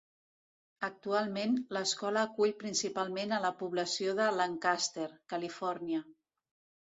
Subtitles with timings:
[0.85, 6.01] Actualment, l'escola acull principalment a la població de Lancaster, California.